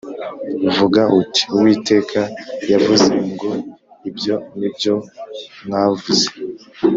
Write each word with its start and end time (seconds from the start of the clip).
Vuga 0.75 1.01
uti 1.19 1.41
uwiteka 1.55 2.21
yavuze 2.71 3.11
ngo 3.31 3.49
ibyo 4.09 4.35
ni 4.57 4.69
byo 4.75 4.95
mwavuze 5.65 6.25